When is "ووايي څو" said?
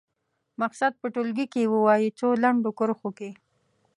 1.73-2.27